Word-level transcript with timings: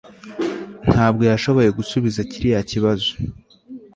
Ntabwo 0.89 1.21
yashoboye 1.31 1.69
gusubiza 1.77 2.19
kiriya 2.31 2.61
kibazo 2.71 3.11